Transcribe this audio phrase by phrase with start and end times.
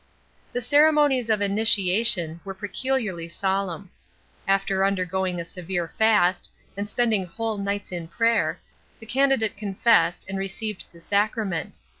[0.51, 3.91] The ceremonies of initiation were peculiarly solemn.
[4.47, 8.59] After undergoing a severe fast, and spending whole nights in prayer,
[8.99, 11.77] the candidate confessed, and received the sacrament.